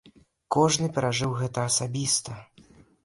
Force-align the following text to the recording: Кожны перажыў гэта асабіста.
Кожны 0.55 0.89
перажыў 0.95 1.35
гэта 1.41 1.59
асабіста. 1.73 2.31